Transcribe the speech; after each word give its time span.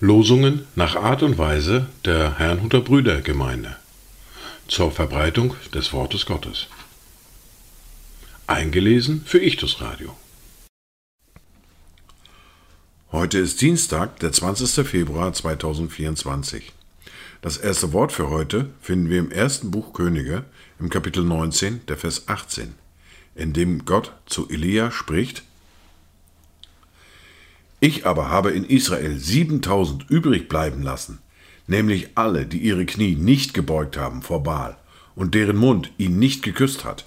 Losungen 0.00 0.66
nach 0.74 0.96
Art 0.96 1.22
und 1.22 1.38
Weise 1.38 1.86
der 2.04 2.38
Herrnhuter 2.38 2.80
Brüdergemeinde 2.80 3.76
zur 4.66 4.90
Verbreitung 4.90 5.54
des 5.74 5.92
Wortes 5.92 6.26
Gottes. 6.26 6.68
Eingelesen 8.46 9.22
für 9.24 9.38
Ichtus 9.38 9.80
Radio. 9.80 10.16
Heute 13.12 13.38
ist 13.38 13.60
Dienstag, 13.60 14.20
der 14.20 14.32
20. 14.32 14.86
Februar 14.86 15.32
2024. 15.32 16.72
Das 17.42 17.56
erste 17.56 17.92
Wort 17.92 18.12
für 18.12 18.30
heute 18.30 18.70
finden 18.80 19.10
wir 19.10 19.18
im 19.18 19.30
ersten 19.30 19.70
Buch 19.70 19.92
Könige, 19.92 20.44
im 20.78 20.90
Kapitel 20.90 21.24
19, 21.24 21.86
der 21.86 21.96
Vers 21.96 22.28
18, 22.28 22.74
in 23.34 23.52
dem 23.52 23.84
Gott 23.84 24.12
zu 24.26 24.48
Elia 24.48 24.90
spricht: 24.90 25.42
Ich 27.80 28.06
aber 28.06 28.28
habe 28.30 28.50
in 28.50 28.64
Israel 28.64 29.18
7000 29.18 30.08
übrig 30.10 30.48
bleiben 30.48 30.82
lassen, 30.82 31.18
nämlich 31.66 32.10
alle, 32.16 32.46
die 32.46 32.58
ihre 32.58 32.86
Knie 32.86 33.14
nicht 33.14 33.54
gebeugt 33.54 33.96
haben 33.96 34.22
vor 34.22 34.42
Baal 34.42 34.76
und 35.14 35.34
deren 35.34 35.56
Mund 35.56 35.90
ihn 35.98 36.18
nicht 36.18 36.42
geküsst 36.42 36.84
hat. 36.84 37.04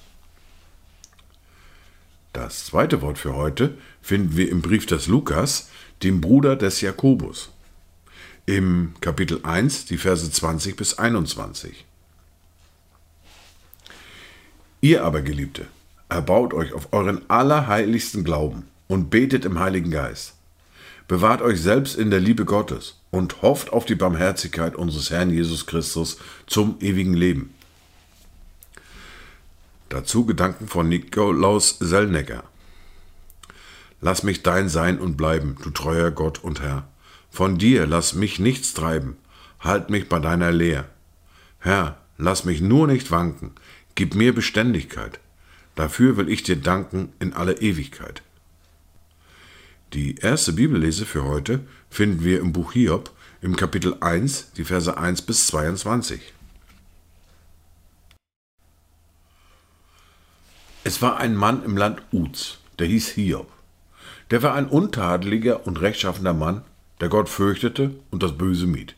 Das 2.34 2.66
zweite 2.66 3.02
Wort 3.02 3.20
für 3.20 3.36
heute 3.36 3.78
finden 4.02 4.36
wir 4.36 4.50
im 4.50 4.62
Brief 4.62 4.88
des 4.88 5.08
Lukas, 5.08 5.70
dem 6.02 6.20
Bruder 6.20 6.56
des 6.56 6.82
Jakobus. 6.82 7.52
Im 8.48 8.96
Kapitel 9.02 9.40
1, 9.44 9.86
die 9.86 9.98
Verse 9.98 10.30
20 10.30 10.76
bis 10.76 10.98
21. 10.98 11.86
Ihr 14.82 15.04
aber, 15.06 15.22
Geliebte, 15.22 15.68
erbaut 16.14 16.54
euch 16.54 16.74
auf 16.74 16.94
euren 16.94 17.28
allerheiligsten 17.30 18.24
Glauben 18.24 18.68
und 18.88 19.10
betet 19.10 19.46
im 19.46 19.60
Heiligen 19.60 19.90
Geist. 19.90 20.36
Bewahrt 21.08 21.42
euch 21.42 21.60
selbst 21.60 21.96
in 21.96 22.12
der 22.12 22.20
Liebe 22.20 22.46
Gottes 22.46 23.00
und 23.12 23.42
hofft 23.42 23.74
auf 23.74 23.86
die 23.86 23.96
Barmherzigkeit 23.96 24.76
unseres 24.76 25.10
Herrn 25.10 25.32
Jesus 25.32 25.66
Christus 25.66 26.18
zum 26.48 26.78
ewigen 26.80 27.14
Leben. 27.14 27.54
Dazu 29.90 30.26
Gedanken 30.26 30.68
von 30.68 30.88
Nikolaus 30.88 31.78
Sellnecker. 31.80 32.44
Lass 34.00 34.24
mich 34.24 34.44
dein 34.44 34.70
sein 34.70 35.00
und 35.00 35.18
bleiben, 35.18 35.58
du 35.64 35.72
treuer 35.72 36.12
Gott 36.12 36.44
und 36.44 36.62
Herr. 36.62 36.88
Von 37.32 37.58
dir 37.58 37.88
lass 37.88 38.14
mich 38.14 38.40
nichts 38.40 38.74
treiben, 38.74 39.18
halt 39.60 39.90
mich 39.90 40.10
bei 40.10 40.20
deiner 40.20 40.52
Lehr. 40.52 40.86
Herr, 41.60 41.98
lass 42.18 42.46
mich 42.46 42.62
nur 42.62 42.88
nicht 42.88 43.10
wanken, 43.12 43.52
gib 43.96 44.14
mir 44.14 44.34
Beständigkeit. 44.34 45.20
Dafür 45.76 46.18
will 46.18 46.30
ich 46.30 46.44
dir 46.44 46.56
danken 46.56 47.14
in 47.20 47.34
aller 47.34 47.62
Ewigkeit. 47.62 48.22
Die 49.94 50.16
erste 50.16 50.54
Bibellese 50.54 51.06
für 51.06 51.24
heute 51.24 51.62
finden 51.90 52.24
wir 52.24 52.40
im 52.40 52.52
Buch 52.52 52.74
Hiob 52.74 53.12
im 53.42 53.56
Kapitel 53.56 53.98
1, 54.00 54.54
die 54.58 54.64
Verse 54.64 54.98
1 54.98 55.24
bis 55.24 55.48
22. 55.48 56.34
Es 60.84 61.02
war 61.02 61.18
ein 61.18 61.36
Mann 61.36 61.64
im 61.64 61.78
Land 61.78 62.02
Uz, 62.12 62.58
der 62.80 62.88
hieß 62.88 63.10
Hiob. 63.10 63.52
Der 64.32 64.42
war 64.42 64.54
ein 64.54 64.68
untadeliger 64.68 65.68
und 65.68 65.80
rechtschaffener 65.80 66.34
Mann, 66.34 66.64
der 67.00 67.10
Gott 67.10 67.30
fürchtete 67.30 67.92
und 68.12 68.24
das 68.24 68.38
Böse 68.38 68.68
mied. 68.68 68.96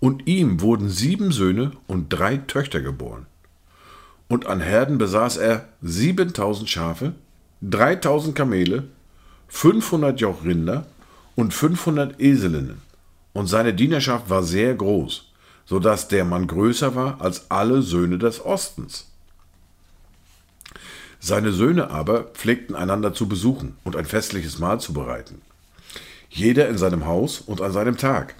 Und 0.00 0.26
ihm 0.26 0.60
wurden 0.60 0.88
sieben 0.88 1.32
Söhne 1.32 1.72
und 1.86 2.08
drei 2.08 2.36
Töchter 2.36 2.80
geboren. 2.80 3.26
Und 4.28 4.46
an 4.46 4.60
Herden 4.60 4.98
besaß 4.98 5.38
er 5.38 5.66
siebentausend 5.80 6.68
Schafe, 6.68 7.14
dreitausend 7.62 8.34
Kamele, 8.34 8.84
fünfhundert 9.48 10.20
Joch 10.20 10.44
Rinder 10.44 10.86
und 11.34 11.54
fünfhundert 11.54 12.20
Eselinnen. 12.20 12.82
Und 13.32 13.46
seine 13.46 13.72
Dienerschaft 13.72 14.28
war 14.28 14.42
sehr 14.42 14.74
groß, 14.74 15.30
so 15.64 15.78
dass 15.78 16.08
der 16.08 16.24
Mann 16.24 16.46
größer 16.46 16.94
war 16.94 17.20
als 17.20 17.50
alle 17.50 17.82
Söhne 17.82 18.18
des 18.18 18.44
Ostens. 18.44 19.06
Seine 21.20 21.52
Söhne 21.52 21.90
aber 21.90 22.24
pflegten 22.24 22.76
einander 22.76 23.12
zu 23.14 23.28
besuchen 23.28 23.76
und 23.82 23.96
ein 23.96 24.04
festliches 24.04 24.58
Mahl 24.58 24.78
zu 24.78 24.92
bereiten. 24.92 25.40
Jeder 26.30 26.68
in 26.68 26.78
seinem 26.78 27.06
Haus 27.06 27.40
und 27.40 27.60
an 27.60 27.72
seinem 27.72 27.96
Tag. 27.96 28.34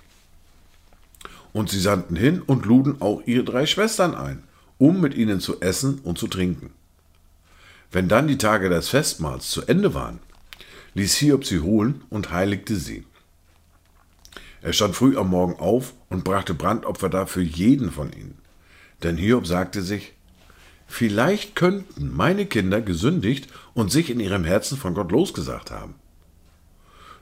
Und 1.53 1.71
sie 1.71 1.81
sandten 1.81 2.15
hin 2.15 2.43
und 2.43 2.67
luden 2.67 3.01
auch 3.01 3.23
ihre 3.25 3.43
drei 3.43 3.67
Schwestern 3.67 4.15
ein, 4.15 4.45
um 4.79 5.01
mit 5.01 5.15
ihnen 5.15 5.41
zu 5.41 5.61
essen 5.61 5.99
und 6.05 6.19
zu 6.19 6.29
trinken. 6.29 6.71
Wenn 7.91 8.09
dann 8.09 8.29
die 8.29 8.39
Tage 8.39 8.69
des 8.69 8.89
Festmahls 8.89 9.51
zu 9.51 9.63
Ende 9.63 9.95
waren, 9.95 10.21
ließ 10.95 11.17
Hiob 11.17 11.45
sie 11.45 11.61
holen 11.61 12.03
und 12.11 12.31
heiligte 12.31 12.77
sie. 12.77 13.05
Er 14.63 14.73
stand 14.73 14.97
früh 14.97 15.17
am 15.17 15.31
Morgen 15.31 15.59
auf 15.59 15.95
und 16.09 16.25
brachte 16.25 16.55
Brandopfer 16.55 17.09
dar 17.09 17.27
für 17.27 17.43
jeden 17.43 17.91
von 17.91 18.13
ihnen. 18.13 18.39
Denn 19.03 19.17
Hiob 19.17 19.47
sagte 19.47 19.83
sich, 19.83 20.15
Vielleicht 20.91 21.55
könnten 21.55 22.17
meine 22.17 22.47
Kinder 22.47 22.81
gesündigt 22.81 23.49
und 23.75 23.93
sich 23.93 24.09
in 24.09 24.21
ihrem 24.21 24.45
Herzen 24.45 24.79
von 24.79 24.95
Gott 24.95 25.13
losgesagt 25.13 25.71
haben. 25.71 25.95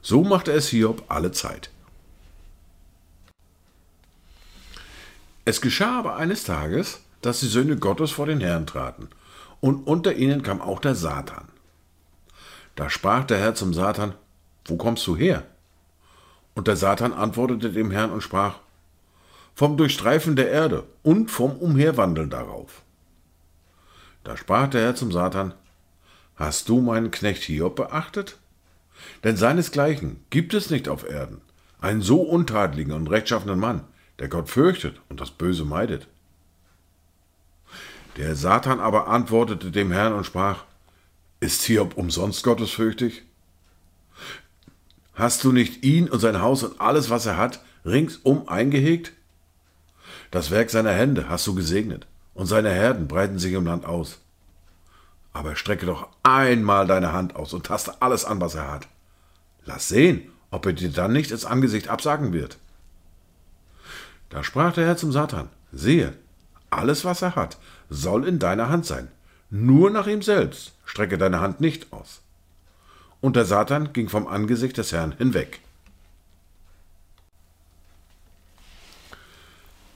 So 0.03 0.23
machte 0.23 0.53
es 0.53 0.69
Hiob 0.69 1.05
alle 1.09 1.33
Zeit. 1.33 1.71
Es 5.44 5.61
geschah 5.61 5.99
aber 5.99 6.17
eines 6.17 6.44
Tages, 6.44 7.00
dass 7.26 7.41
die 7.41 7.47
Söhne 7.47 7.76
Gottes 7.76 8.12
vor 8.12 8.26
den 8.26 8.41
Herrn 8.41 8.66
traten, 8.66 9.09
und 9.60 9.87
unter 9.87 10.14
ihnen 10.14 10.44
kam 10.44 10.60
auch 10.60 10.78
der 10.78 10.94
Satan. 10.94 11.48
Da 12.76 12.88
sprach 12.88 13.25
der 13.25 13.38
Herr 13.38 13.54
zum 13.56 13.75
Satan, 13.75 14.14
Wo 14.64 14.76
kommst 14.76 15.04
du 15.09 15.16
her? 15.16 15.44
Und 16.54 16.69
der 16.69 16.76
Satan 16.76 17.12
antwortete 17.12 17.72
dem 17.72 17.91
Herrn 17.91 18.12
und 18.12 18.22
sprach, 18.22 18.60
Vom 19.54 19.76
Durchstreifen 19.76 20.37
der 20.37 20.50
Erde 20.50 20.84
und 21.03 21.31
vom 21.31 21.56
Umherwandeln 21.56 22.31
darauf. 22.31 22.82
Da 24.22 24.37
sprach 24.37 24.69
der 24.69 24.82
Herr 24.82 24.94
zum 24.94 25.10
Satan, 25.10 25.53
Hast 26.37 26.69
du 26.69 26.81
meinen 26.81 27.10
Knecht 27.10 27.43
Hiob 27.43 27.75
beachtet? 27.75 28.38
Denn 29.25 29.37
seinesgleichen 29.37 30.25
gibt 30.31 30.54
es 30.54 30.70
nicht 30.70 30.88
auf 30.88 31.08
Erden, 31.08 31.41
einen 31.81 32.03
so 32.03 32.22
untadeligen 32.22 32.93
und 32.93 33.08
rechtschaffenen 33.08 33.58
Mann, 33.58 33.82
der 34.20 34.28
Gott 34.28 34.48
fürchtet 34.48 35.00
und 35.08 35.20
das 35.20 35.32
Böse 35.32 35.64
meidet. 35.64 36.06
Der 38.16 38.34
Satan 38.34 38.81
aber 38.81 39.09
antwortete 39.09 39.71
dem 39.71 39.93
Herrn 39.93 40.15
und 40.15 40.25
sprach, 40.25 40.65
Ist 41.41 41.62
Hiob 41.62 41.97
umsonst 41.97 42.43
gottesfürchtig? 42.44 43.22
Hast 45.15 45.44
du 45.44 45.53
nicht 45.53 45.84
ihn 45.84 46.09
und 46.09 46.21
sein 46.21 46.41
Haus 46.41 46.62
und 46.62 46.81
alles, 46.81 47.10
was 47.10 47.26
er 47.26 47.37
hat, 47.37 47.60
ringsum 47.84 48.49
eingehegt? 48.49 49.12
Das 50.31 50.50
Werk 50.50 50.71
seiner 50.71 50.93
Hände 50.93 51.28
hast 51.28 51.47
du 51.47 51.55
gesegnet, 51.55 52.06
und 52.34 52.47
seine 52.47 52.71
Herden 52.71 53.06
breiten 53.06 53.38
sich 53.38 53.53
im 53.53 53.66
Land 53.66 53.84
aus. 53.84 54.19
Aber 55.32 55.56
strecke 55.56 55.87
doch 55.87 56.09
einmal 56.22 56.87
deine 56.87 57.12
Hand 57.12 57.37
aus 57.37 57.53
und 57.53 57.66
taste 57.66 58.00
alles 58.00 58.25
an, 58.25 58.41
was 58.41 58.55
er 58.55 58.71
hat. 58.71 58.88
Lass 59.65 59.88
sehen, 59.88 60.31
ob 60.50 60.65
er 60.65 60.72
dir 60.72 60.91
dann 60.91 61.12
nicht 61.12 61.31
ins 61.31 61.44
Angesicht 61.44 61.88
absagen 61.88 62.32
wird. 62.32 62.59
Da 64.31 64.43
sprach 64.43 64.72
der 64.72 64.87
Herr 64.87 64.97
zum 64.97 65.12
Satan, 65.12 65.50
sehe, 65.72 66.15
alles, 66.76 67.04
was 67.04 67.22
er 67.22 67.34
hat, 67.34 67.59
soll 67.91 68.26
in 68.26 68.38
deiner 68.38 68.69
Hand 68.69 68.87
sein. 68.87 69.09
Nur 69.50 69.91
nach 69.91 70.06
ihm 70.06 70.22
selbst 70.22 70.72
strecke 70.84 71.19
deine 71.19 71.41
Hand 71.41 71.60
nicht 71.60 71.92
aus. 71.92 72.20
Und 73.20 73.37
der 73.37 73.44
Satan 73.44 73.92
ging 73.92 74.09
vom 74.09 74.26
Angesicht 74.26 74.76
des 74.76 74.92
Herrn 74.92 75.14
hinweg. 75.16 75.60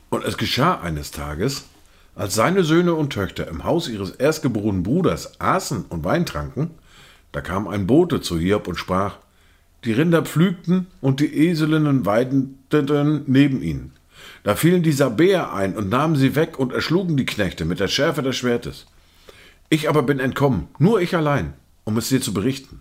Und 0.08 0.24
es 0.24 0.36
geschah 0.36 0.80
eines 0.80 1.10
Tages, 1.12 1.64
als 2.16 2.34
seine 2.34 2.64
Söhne 2.64 2.94
und 2.94 3.12
Töchter 3.12 3.46
im 3.46 3.64
Haus 3.64 3.88
ihres 3.88 4.10
erstgeborenen 4.10 4.82
Bruders 4.82 5.40
aßen 5.40 5.84
und 5.84 6.04
Wein 6.04 6.26
tranken, 6.26 6.72
da 7.32 7.40
kam 7.40 7.68
ein 7.68 7.86
Bote 7.86 8.20
zu 8.20 8.38
Hiob 8.38 8.66
und 8.66 8.76
sprach, 8.76 9.18
die 9.84 9.92
Rinder 9.92 10.22
pflügten 10.22 10.88
und 11.00 11.20
die 11.20 11.48
Eselinnen 11.48 12.04
weideten 12.04 13.22
neben 13.26 13.62
ihnen. 13.62 13.92
Da 14.42 14.56
fielen 14.56 14.82
die 14.82 14.92
Sabäer 14.92 15.52
ein 15.52 15.76
und 15.76 15.88
nahmen 15.88 16.16
sie 16.16 16.34
weg 16.34 16.58
und 16.58 16.72
erschlugen 16.72 17.16
die 17.16 17.26
Knechte 17.26 17.64
mit 17.64 17.80
der 17.80 17.88
Schärfe 17.88 18.22
des 18.22 18.36
Schwertes. 18.36 18.86
Ich 19.68 19.88
aber 19.88 20.02
bin 20.02 20.18
entkommen, 20.18 20.68
nur 20.78 21.00
ich 21.00 21.14
allein, 21.14 21.54
um 21.84 21.96
es 21.96 22.08
dir 22.08 22.20
zu 22.20 22.32
berichten. 22.32 22.80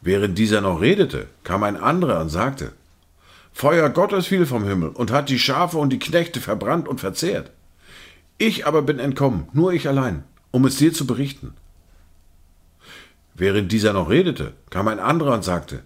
Während 0.00 0.38
dieser 0.38 0.60
noch 0.60 0.80
redete, 0.80 1.26
kam 1.44 1.62
ein 1.62 1.76
anderer 1.76 2.20
und 2.20 2.28
sagte, 2.28 2.72
Feuer 3.52 3.90
Gottes 3.90 4.26
fiel 4.26 4.46
vom 4.46 4.64
Himmel 4.64 4.90
und 4.90 5.10
hat 5.10 5.28
die 5.28 5.38
Schafe 5.38 5.78
und 5.78 5.90
die 5.90 5.98
Knechte 5.98 6.40
verbrannt 6.40 6.86
und 6.86 7.00
verzehrt. 7.00 7.50
Ich 8.38 8.66
aber 8.66 8.82
bin 8.82 9.00
entkommen, 9.00 9.48
nur 9.52 9.72
ich 9.72 9.88
allein, 9.88 10.22
um 10.52 10.64
es 10.64 10.76
dir 10.76 10.92
zu 10.92 11.06
berichten. 11.06 11.54
Während 13.34 13.72
dieser 13.72 13.92
noch 13.92 14.10
redete, 14.10 14.52
kam 14.70 14.86
ein 14.88 15.00
anderer 15.00 15.34
und 15.34 15.44
sagte, 15.44 15.82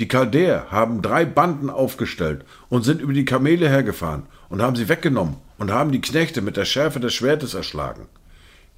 die 0.00 0.08
Chaldäer 0.08 0.66
haben 0.70 1.02
drei 1.02 1.26
Banden 1.26 1.68
aufgestellt 1.68 2.44
und 2.70 2.84
sind 2.84 3.02
über 3.02 3.12
die 3.12 3.26
Kamele 3.26 3.68
hergefahren 3.68 4.24
und 4.48 4.62
haben 4.62 4.74
sie 4.74 4.88
weggenommen 4.88 5.36
und 5.58 5.70
haben 5.70 5.92
die 5.92 6.00
Knechte 6.00 6.40
mit 6.40 6.56
der 6.56 6.64
Schärfe 6.64 7.00
des 7.00 7.12
Schwertes 7.12 7.52
erschlagen. 7.52 8.06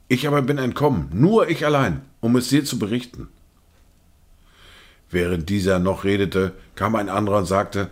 Ich 0.08 0.26
aber 0.26 0.42
bin 0.42 0.58
entkommen, 0.58 1.08
nur 1.12 1.48
ich 1.48 1.64
allein, 1.64 2.02
um 2.20 2.34
es 2.34 2.48
dir 2.48 2.64
zu 2.64 2.78
berichten. 2.78 3.28
Während 5.10 5.48
dieser 5.48 5.78
noch 5.78 6.04
redete, 6.04 6.52
kam 6.74 6.96
ein 6.96 7.08
anderer 7.08 7.38
und 7.38 7.46
sagte, 7.46 7.90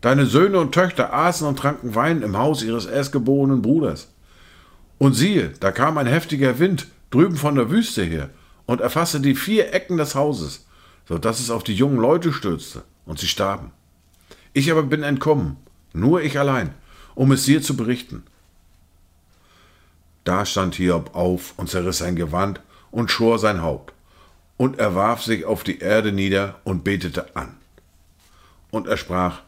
Deine 0.00 0.24
Söhne 0.24 0.58
und 0.58 0.72
Töchter 0.72 1.12
aßen 1.12 1.46
und 1.46 1.58
tranken 1.58 1.94
Wein 1.94 2.22
im 2.22 2.38
Haus 2.38 2.62
ihres 2.62 2.86
erstgeborenen 2.86 3.60
Bruders. 3.60 4.08
Und 4.96 5.12
siehe, 5.12 5.52
da 5.60 5.72
kam 5.72 5.98
ein 5.98 6.06
heftiger 6.06 6.58
Wind 6.58 6.86
drüben 7.10 7.36
von 7.36 7.54
der 7.54 7.70
Wüste 7.70 8.02
her 8.02 8.30
und 8.64 8.80
erfasste 8.80 9.20
die 9.20 9.34
vier 9.34 9.74
Ecken 9.74 9.98
des 9.98 10.14
Hauses, 10.14 10.64
so 11.10 11.18
dass 11.18 11.40
es 11.40 11.50
auf 11.50 11.64
die 11.64 11.74
jungen 11.74 11.98
Leute 11.98 12.32
stürzte, 12.32 12.84
und 13.04 13.18
sie 13.18 13.26
starben. 13.26 13.72
Ich 14.52 14.70
aber 14.70 14.84
bin 14.84 15.02
entkommen, 15.02 15.56
nur 15.92 16.22
ich 16.22 16.38
allein, 16.38 16.72
um 17.16 17.32
es 17.32 17.42
dir 17.42 17.60
zu 17.62 17.76
berichten. 17.76 18.22
Da 20.22 20.46
stand 20.46 20.76
Hiob 20.76 21.16
auf 21.16 21.54
und 21.56 21.68
zerriss 21.68 21.98
sein 21.98 22.14
Gewand 22.14 22.60
und 22.92 23.10
schor 23.10 23.40
sein 23.40 23.60
Haupt. 23.60 23.92
Und 24.56 24.78
er 24.78 24.94
warf 24.94 25.24
sich 25.24 25.44
auf 25.46 25.64
die 25.64 25.80
Erde 25.80 26.12
nieder 26.12 26.60
und 26.62 26.84
betete 26.84 27.34
an. 27.34 27.56
Und 28.70 28.86
er 28.86 28.96
sprach, 28.96 29.40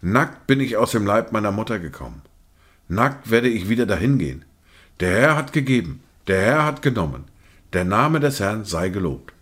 Nackt 0.00 0.46
bin 0.46 0.60
ich 0.60 0.76
aus 0.76 0.92
dem 0.92 1.06
Leib 1.06 1.32
meiner 1.32 1.50
Mutter 1.50 1.80
gekommen. 1.80 2.22
Nackt 2.86 3.32
werde 3.32 3.48
ich 3.48 3.68
wieder 3.68 3.86
dahin 3.86 4.16
gehen. 4.18 4.44
Der 5.00 5.10
Herr 5.10 5.36
hat 5.36 5.52
gegeben, 5.52 6.04
der 6.28 6.40
Herr 6.40 6.64
hat 6.64 6.82
genommen. 6.82 7.24
Der 7.72 7.84
Name 7.84 8.20
des 8.20 8.38
Herrn 8.38 8.64
sei 8.64 8.90
gelobt. 8.90 9.32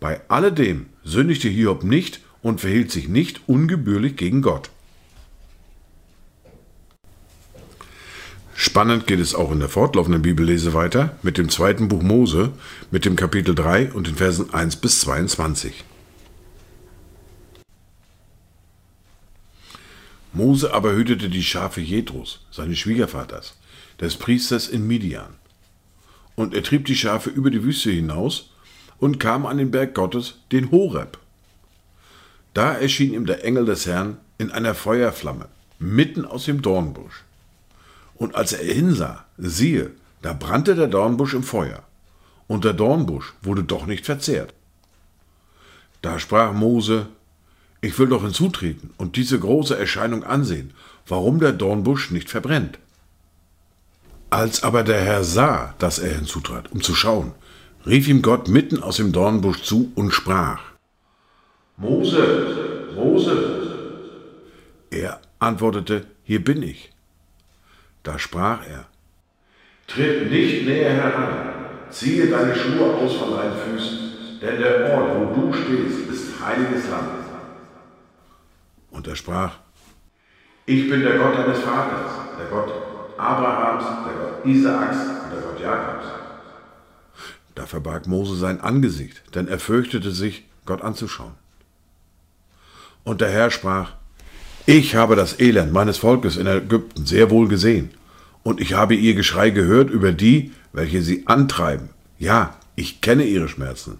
Bei 0.00 0.22
alledem 0.28 0.86
sündigte 1.04 1.48
Hiob 1.48 1.84
nicht 1.84 2.20
und 2.42 2.62
verhielt 2.62 2.90
sich 2.90 3.08
nicht 3.08 3.42
ungebührlich 3.46 4.16
gegen 4.16 4.40
Gott. 4.40 4.70
Spannend 8.54 9.06
geht 9.06 9.20
es 9.20 9.34
auch 9.34 9.52
in 9.52 9.60
der 9.60 9.68
fortlaufenden 9.68 10.22
Bibellese 10.22 10.74
weiter 10.74 11.18
mit 11.22 11.38
dem 11.38 11.48
zweiten 11.48 11.88
Buch 11.88 12.02
Mose, 12.02 12.52
mit 12.90 13.04
dem 13.04 13.16
Kapitel 13.16 13.54
3 13.54 13.92
und 13.92 14.06
den 14.06 14.16
Versen 14.16 14.52
1 14.52 14.76
bis 14.76 15.00
22. 15.00 15.84
Mose 20.32 20.72
aber 20.72 20.92
hütete 20.92 21.28
die 21.28 21.42
Schafe 21.42 21.80
Jethros, 21.80 22.46
seines 22.50 22.78
Schwiegervaters, 22.78 23.56
des 24.00 24.16
Priesters 24.16 24.68
in 24.68 24.86
Midian. 24.86 25.34
Und 26.36 26.54
er 26.54 26.62
trieb 26.62 26.84
die 26.84 26.96
Schafe 26.96 27.30
über 27.30 27.50
die 27.50 27.64
Wüste 27.64 27.90
hinaus 27.90 28.50
und 29.00 29.18
kam 29.18 29.46
an 29.46 29.58
den 29.58 29.70
Berg 29.70 29.94
Gottes, 29.94 30.36
den 30.52 30.70
Horeb. 30.70 31.18
Da 32.54 32.74
erschien 32.74 33.14
ihm 33.14 33.26
der 33.26 33.44
Engel 33.44 33.64
des 33.64 33.86
Herrn 33.86 34.18
in 34.38 34.50
einer 34.50 34.74
Feuerflamme, 34.74 35.46
mitten 35.78 36.24
aus 36.24 36.44
dem 36.44 36.62
Dornbusch. 36.62 37.24
Und 38.14 38.34
als 38.34 38.52
er 38.52 38.72
hinsah, 38.72 39.24
siehe, 39.38 39.92
da 40.22 40.34
brannte 40.34 40.74
der 40.74 40.88
Dornbusch 40.88 41.34
im 41.34 41.42
Feuer, 41.42 41.82
und 42.46 42.64
der 42.64 42.74
Dornbusch 42.74 43.32
wurde 43.42 43.64
doch 43.64 43.86
nicht 43.86 44.04
verzehrt. 44.04 44.52
Da 46.02 46.18
sprach 46.18 46.52
Mose, 46.52 47.06
ich 47.80 47.98
will 47.98 48.08
doch 48.08 48.22
hinzutreten 48.22 48.90
und 48.98 49.16
diese 49.16 49.38
große 49.38 49.78
Erscheinung 49.78 50.24
ansehen, 50.24 50.74
warum 51.06 51.40
der 51.40 51.52
Dornbusch 51.52 52.10
nicht 52.10 52.28
verbrennt. 52.28 52.78
Als 54.28 54.62
aber 54.62 54.82
der 54.84 55.00
Herr 55.00 55.24
sah, 55.24 55.74
dass 55.78 55.98
er 55.98 56.14
hinzutrat, 56.14 56.70
um 56.72 56.82
zu 56.82 56.94
schauen, 56.94 57.32
rief 57.86 58.08
ihm 58.08 58.22
Gott 58.22 58.48
mitten 58.48 58.82
aus 58.82 58.96
dem 58.96 59.12
Dornbusch 59.12 59.62
zu 59.62 59.92
und 59.94 60.12
sprach, 60.12 60.60
Mose, 61.76 62.88
Mose. 62.94 63.56
Er 64.90 65.20
antwortete, 65.38 66.06
hier 66.24 66.44
bin 66.44 66.62
ich. 66.62 66.92
Da 68.02 68.18
sprach 68.18 68.66
er, 68.66 68.86
Tritt 69.86 70.30
nicht 70.30 70.66
näher 70.66 70.92
heran, 70.92 71.54
ziehe 71.90 72.28
deine 72.28 72.54
Schuhe 72.54 72.94
aus 72.94 73.14
von 73.16 73.32
deinen 73.32 73.56
Füßen, 73.56 73.98
denn 74.40 74.60
der 74.60 74.94
Ort, 74.94 75.10
wo 75.16 75.40
du 75.40 75.52
stehst, 75.52 76.08
ist 76.10 76.44
heiliges 76.44 76.88
Land. 76.88 77.08
Und 78.90 79.06
er 79.06 79.16
sprach, 79.16 79.56
ich 80.66 80.88
bin 80.88 81.02
der 81.02 81.18
Gott 81.18 81.36
deines 81.36 81.58
Vaters, 81.60 82.12
der 82.38 82.46
Gott 82.46 82.72
Abrahams, 83.18 83.84
der 84.06 84.14
Gott 84.14 84.46
Isaaks 84.46 84.96
und 85.24 85.32
der 85.32 85.40
Gott 85.40 85.60
Jakobs. 85.60 86.19
Da 87.54 87.66
verbarg 87.66 88.06
Mose 88.06 88.36
sein 88.36 88.60
Angesicht, 88.60 89.22
denn 89.34 89.48
er 89.48 89.58
fürchtete 89.58 90.12
sich, 90.12 90.44
Gott 90.66 90.82
anzuschauen. 90.82 91.34
Und 93.04 93.20
der 93.20 93.30
Herr 93.30 93.50
sprach, 93.50 93.92
ich 94.66 94.94
habe 94.94 95.16
das 95.16 95.40
Elend 95.40 95.72
meines 95.72 95.98
Volkes 95.98 96.36
in 96.36 96.46
Ägypten 96.46 97.06
sehr 97.06 97.30
wohl 97.30 97.48
gesehen, 97.48 97.90
und 98.42 98.60
ich 98.60 98.74
habe 98.74 98.94
ihr 98.94 99.14
Geschrei 99.14 99.50
gehört 99.50 99.90
über 99.90 100.12
die, 100.12 100.52
welche 100.72 101.02
sie 101.02 101.26
antreiben. 101.26 101.90
Ja, 102.18 102.56
ich 102.76 103.00
kenne 103.00 103.24
ihre 103.24 103.48
Schmerzen. 103.48 103.98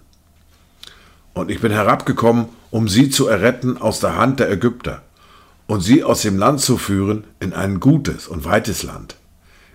Und 1.33 1.51
ich 1.51 1.61
bin 1.61 1.71
herabgekommen, 1.71 2.47
um 2.71 2.87
sie 2.87 3.09
zu 3.09 3.27
erretten 3.27 3.77
aus 3.77 3.99
der 3.99 4.17
Hand 4.17 4.39
der 4.39 4.51
Ägypter 4.51 5.03
und 5.67 5.81
sie 5.81 6.03
aus 6.03 6.21
dem 6.21 6.37
Land 6.37 6.59
zu 6.59 6.77
führen 6.77 7.23
in 7.39 7.53
ein 7.53 7.79
gutes 7.79 8.27
und 8.27 8.43
weites 8.43 8.83
Land, 8.83 9.15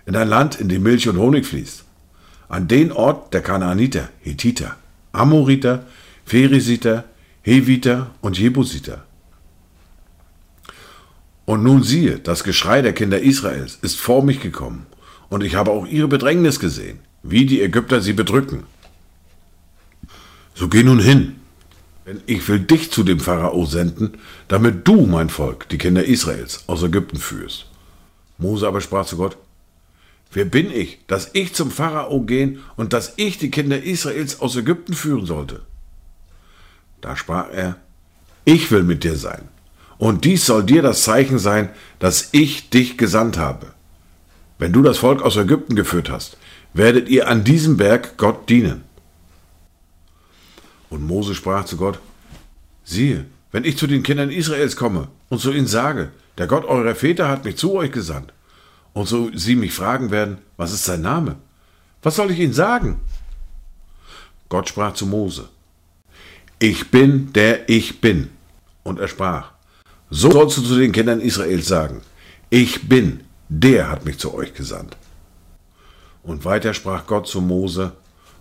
in 0.05 0.15
ein 0.15 0.27
Land, 0.27 0.59
in 0.59 0.69
dem 0.69 0.83
Milch 0.83 1.07
und 1.07 1.17
Honig 1.17 1.45
fließt, 1.45 1.83
an 2.49 2.67
den 2.67 2.91
Ort 2.91 3.33
der 3.33 3.41
Kanaaniter, 3.41 4.09
Hethiter, 4.21 4.75
Amoriter, 5.11 5.85
Pheresiter, 6.25 7.05
Heviter 7.41 8.11
und 8.21 8.37
Jebusiter. 8.37 9.03
Und 11.45 11.63
nun 11.63 11.83
siehe, 11.83 12.19
das 12.19 12.43
Geschrei 12.43 12.81
der 12.81 12.93
Kinder 12.93 13.21
Israels 13.21 13.79
ist 13.81 13.97
vor 13.97 14.23
mich 14.23 14.41
gekommen, 14.41 14.85
und 15.29 15.43
ich 15.43 15.55
habe 15.55 15.71
auch 15.71 15.85
ihre 15.85 16.07
Bedrängnis 16.07 16.59
gesehen, 16.59 16.99
wie 17.23 17.45
die 17.45 17.61
Ägypter 17.61 18.01
sie 18.01 18.13
bedrücken. 18.13 18.63
So 20.53 20.67
geh 20.69 20.83
nun 20.83 20.99
hin, 20.99 21.35
denn 22.05 22.21
ich 22.25 22.47
will 22.47 22.59
dich 22.59 22.91
zu 22.91 23.03
dem 23.03 23.19
Pharao 23.19 23.65
senden, 23.65 24.17
damit 24.47 24.87
du, 24.87 25.05
mein 25.05 25.29
Volk, 25.29 25.69
die 25.69 25.77
Kinder 25.77 26.03
Israels, 26.03 26.63
aus 26.67 26.83
Ägypten 26.83 27.17
führst. 27.17 27.67
Mose 28.37 28.67
aber 28.67 28.81
sprach 28.81 29.05
zu 29.05 29.17
Gott, 29.17 29.37
Wer 30.31 30.45
bin 30.45 30.71
ich, 30.71 30.99
dass 31.07 31.29
ich 31.33 31.53
zum 31.53 31.71
Pharao 31.71 32.21
gehen 32.21 32.59
und 32.75 32.93
dass 32.93 33.13
ich 33.15 33.37
die 33.37 33.51
Kinder 33.51 33.81
Israels 33.81 34.41
aus 34.41 34.55
Ägypten 34.55 34.93
führen 34.93 35.25
sollte? 35.25 35.61
Da 37.01 37.15
sprach 37.15 37.49
er, 37.51 37.77
Ich 38.45 38.71
will 38.71 38.83
mit 38.83 39.03
dir 39.03 39.15
sein, 39.15 39.47
und 39.97 40.25
dies 40.25 40.45
soll 40.45 40.63
dir 40.63 40.81
das 40.81 41.03
Zeichen 41.03 41.39
sein, 41.39 41.69
dass 41.99 42.29
ich 42.31 42.69
dich 42.69 42.97
gesandt 42.97 43.37
habe. 43.37 43.73
Wenn 44.59 44.73
du 44.73 44.81
das 44.81 44.97
Volk 44.97 45.21
aus 45.21 45.37
Ägypten 45.37 45.75
geführt 45.75 46.09
hast, 46.09 46.37
werdet 46.73 47.09
ihr 47.09 47.27
an 47.27 47.43
diesem 47.43 47.77
Berg 47.77 48.17
Gott 48.17 48.49
dienen. 48.49 48.83
Und 50.89 51.05
Mose 51.05 51.35
sprach 51.35 51.65
zu 51.65 51.77
Gott, 51.77 51.99
siehe, 52.83 53.25
wenn 53.51 53.65
ich 53.65 53.77
zu 53.77 53.87
den 53.87 54.03
Kindern 54.03 54.29
Israels 54.29 54.75
komme 54.75 55.09
und 55.29 55.41
zu 55.41 55.51
ihnen 55.51 55.67
sage, 55.67 56.11
der 56.37 56.47
Gott 56.47 56.65
eurer 56.65 56.95
Väter 56.95 57.27
hat 57.27 57.45
mich 57.45 57.57
zu 57.57 57.73
euch 57.73 57.91
gesandt, 57.91 58.33
und 58.97 59.07
so 59.07 59.29
sie 59.35 59.55
mich 59.55 59.73
fragen 59.73 60.09
werden, 60.09 60.39
was 60.57 60.73
ist 60.73 60.85
sein 60.85 61.01
Name? 61.01 61.35
Was 62.01 62.15
soll 62.15 62.31
ich 62.31 62.39
ihnen 62.39 62.53
sagen? 62.53 62.99
Gott 64.49 64.69
sprach 64.69 64.93
zu 64.95 65.05
Mose, 65.05 65.49
ich 66.57 66.89
bin 66.89 67.31
der 67.33 67.69
ich 67.69 68.01
bin. 68.01 68.29
Und 68.81 68.99
er 68.99 69.07
sprach, 69.07 69.51
so 70.09 70.31
sollst 70.31 70.57
du 70.57 70.61
zu 70.63 70.79
den 70.79 70.93
Kindern 70.93 71.21
Israels 71.21 71.67
sagen, 71.67 72.01
ich 72.49 72.89
bin, 72.89 73.23
der 73.49 73.91
hat 73.91 74.03
mich 74.03 74.17
zu 74.17 74.33
euch 74.33 74.55
gesandt. 74.55 74.97
Und 76.23 76.43
weiter 76.43 76.73
sprach 76.73 77.05
Gott 77.05 77.27
zu 77.27 77.39
Mose, 77.39 77.91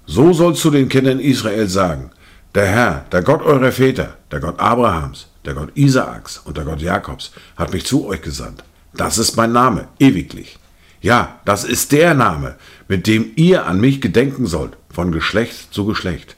so 0.07 0.33
sollst 0.33 0.65
du 0.65 0.71
den 0.71 0.89
Kindern 0.89 1.21
Israel 1.21 1.69
sagen, 1.69 2.13
der 2.55 2.67
Herr, 2.67 3.05
der 3.13 3.23
Gott 3.23 3.43
eurer 3.43 3.73
Väter, 3.73 4.17
der 4.31 4.41
Gott 4.41 4.59
Abrahams, 4.59 5.27
der 5.45 5.53
Gott 5.53 5.73
Isaaks 5.75 6.39
und 6.39 6.57
der 6.57 6.65
Gott 6.65 6.81
Jakobs, 6.81 7.33
hat 7.57 7.75
mich 7.75 7.85
zu 7.85 8.07
euch 8.07 8.23
gesandt. 8.23 8.65
Das 8.97 9.19
ist 9.19 9.37
mein 9.37 9.53
Name, 9.53 9.89
ewiglich. 9.99 10.59
Ja, 11.01 11.41
das 11.45 11.65
ist 11.65 11.93
der 11.93 12.15
Name, 12.15 12.57
mit 12.89 13.07
dem 13.07 13.33
ihr 13.37 13.67
an 13.67 13.81
mich 13.81 14.01
gedenken 14.01 14.47
sollt, 14.47 14.77
von 14.91 15.13
Geschlecht 15.13 15.73
zu 15.73 15.85
Geschlecht. 15.85 16.37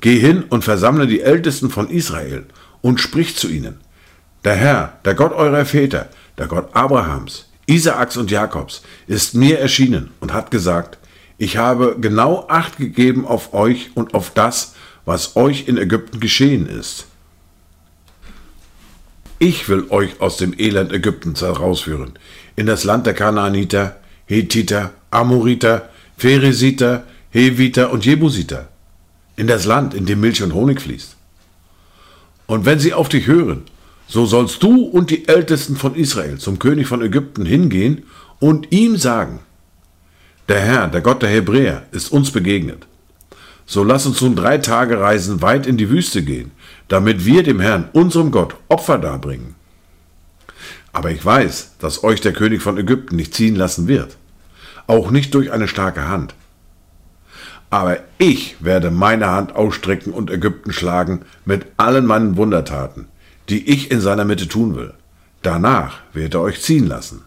Geh 0.00 0.18
hin 0.18 0.44
und 0.48 0.64
versammle 0.64 1.06
die 1.06 1.20
Ältesten 1.20 1.70
von 1.70 1.90
Israel 1.90 2.46
und 2.80 3.00
sprich 3.00 3.36
zu 3.36 3.48
ihnen. 3.48 3.80
Der 4.44 4.54
Herr, 4.54 4.98
der 5.04 5.14
Gott 5.14 5.32
eurer 5.32 5.64
Väter, 5.64 6.08
der 6.38 6.46
Gott 6.46 6.74
Abrahams, 6.74 7.48
Isaaks 7.66 8.16
und 8.16 8.30
Jakobs, 8.30 8.82
ist 9.06 9.34
mir 9.34 9.58
erschienen 9.58 10.10
und 10.20 10.32
hat 10.32 10.50
gesagt, 10.50 10.98
ich 11.38 11.56
habe 11.56 11.96
genau 12.00 12.46
Acht 12.48 12.76
gegeben 12.76 13.26
auf 13.26 13.54
euch 13.54 13.90
und 13.94 14.14
auf 14.14 14.30
das, 14.30 14.74
was 15.04 15.36
euch 15.36 15.68
in 15.68 15.76
Ägypten 15.76 16.20
geschehen 16.20 16.66
ist. 16.66 17.06
Ich 19.44 19.68
will 19.68 19.86
euch 19.90 20.20
aus 20.20 20.36
dem 20.36 20.54
Elend 20.56 20.92
Ägyptens 20.92 21.42
herausführen, 21.42 22.12
in 22.54 22.66
das 22.66 22.84
Land 22.84 23.06
der 23.06 23.14
Kanaaniter, 23.14 23.96
Hethiter, 24.26 24.92
Amoriter, 25.10 25.88
Pheresiter, 26.16 27.02
Heviter 27.30 27.90
und 27.90 28.06
Jebusiter, 28.06 28.68
in 29.34 29.48
das 29.48 29.64
Land, 29.64 29.94
in 29.94 30.06
dem 30.06 30.20
Milch 30.20 30.44
und 30.44 30.54
Honig 30.54 30.80
fließt. 30.80 31.16
Und 32.46 32.66
wenn 32.66 32.78
sie 32.78 32.94
auf 32.94 33.08
dich 33.08 33.26
hören, 33.26 33.62
so 34.06 34.26
sollst 34.26 34.62
du 34.62 34.84
und 34.84 35.10
die 35.10 35.26
Ältesten 35.26 35.74
von 35.74 35.96
Israel 35.96 36.38
zum 36.38 36.60
König 36.60 36.86
von 36.86 37.02
Ägypten 37.02 37.44
hingehen 37.44 38.04
und 38.38 38.70
ihm 38.70 38.96
sagen, 38.96 39.40
Der 40.48 40.60
Herr, 40.60 40.86
der 40.86 41.00
Gott 41.00 41.20
der 41.20 41.30
Hebräer, 41.30 41.82
ist 41.90 42.12
uns 42.12 42.30
begegnet. 42.30 42.86
So 43.72 43.82
lass 43.82 44.04
uns 44.04 44.20
nun 44.20 44.36
drei 44.36 44.58
Tage 44.58 45.00
reisen 45.00 45.40
weit 45.40 45.66
in 45.66 45.78
die 45.78 45.88
Wüste 45.88 46.22
gehen, 46.22 46.50
damit 46.88 47.24
wir 47.24 47.42
dem 47.42 47.58
Herrn, 47.58 47.88
unserem 47.94 48.30
Gott, 48.30 48.54
Opfer 48.68 48.98
darbringen. 48.98 49.54
Aber 50.92 51.10
ich 51.10 51.24
weiß, 51.24 51.76
dass 51.78 52.04
euch 52.04 52.20
der 52.20 52.34
König 52.34 52.60
von 52.60 52.76
Ägypten 52.76 53.16
nicht 53.16 53.32
ziehen 53.32 53.56
lassen 53.56 53.88
wird, 53.88 54.18
auch 54.86 55.10
nicht 55.10 55.32
durch 55.32 55.52
eine 55.52 55.68
starke 55.68 56.06
Hand. 56.06 56.34
Aber 57.70 58.00
ich 58.18 58.56
werde 58.62 58.90
meine 58.90 59.28
Hand 59.28 59.56
ausstrecken 59.56 60.12
und 60.12 60.30
Ägypten 60.30 60.74
schlagen 60.74 61.22
mit 61.46 61.64
allen 61.78 62.04
meinen 62.04 62.36
Wundertaten, 62.36 63.06
die 63.48 63.70
ich 63.70 63.90
in 63.90 64.02
seiner 64.02 64.26
Mitte 64.26 64.48
tun 64.48 64.76
will. 64.76 64.92
Danach 65.40 66.00
wird 66.12 66.34
er 66.34 66.42
euch 66.42 66.60
ziehen 66.60 66.86
lassen. 66.86 67.22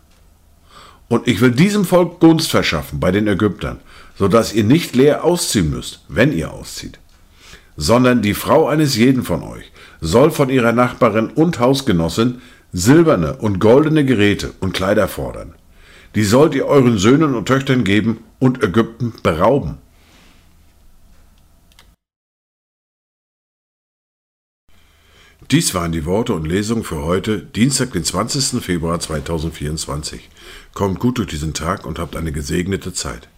Und 1.07 1.27
ich 1.27 1.41
will 1.41 1.51
diesem 1.51 1.85
Volk 1.85 2.19
Gunst 2.19 2.49
verschaffen 2.49 2.99
bei 2.99 3.11
den 3.11 3.27
Ägyptern, 3.27 3.79
so 4.17 4.27
dass 4.27 4.53
ihr 4.53 4.63
nicht 4.63 4.95
leer 4.95 5.23
ausziehen 5.23 5.69
müsst, 5.69 6.03
wenn 6.07 6.31
ihr 6.31 6.51
auszieht, 6.51 6.99
sondern 7.77 8.21
die 8.21 8.33
Frau 8.33 8.67
eines 8.67 8.95
jeden 8.95 9.23
von 9.23 9.43
euch 9.43 9.71
soll 10.01 10.31
von 10.31 10.49
ihrer 10.49 10.71
Nachbarin 10.71 11.29
und 11.29 11.59
Hausgenossin 11.59 12.41
silberne 12.73 13.37
und 13.37 13.59
goldene 13.59 14.03
Geräte 14.03 14.51
und 14.59 14.73
Kleider 14.73 15.07
fordern. 15.07 15.53
Die 16.15 16.23
sollt 16.23 16.55
ihr 16.55 16.65
euren 16.65 16.97
Söhnen 16.97 17.35
und 17.35 17.47
Töchtern 17.47 17.83
geben 17.83 18.19
und 18.39 18.63
Ägypten 18.63 19.13
berauben. 19.21 19.77
Dies 25.51 25.75
waren 25.75 25.91
die 25.91 26.05
Worte 26.05 26.33
und 26.33 26.47
Lesungen 26.47 26.83
für 26.83 27.03
heute, 27.03 27.37
Dienstag, 27.39 27.93
den 27.93 28.03
20. 28.03 28.63
Februar 28.63 28.99
2024. 28.99 30.27
Kommt 30.73 30.99
gut 30.99 31.19
durch 31.19 31.27
diesen 31.27 31.53
Tag 31.53 31.85
und 31.85 31.99
habt 31.99 32.15
eine 32.15 32.31
gesegnete 32.31 32.93
Zeit. 32.93 33.29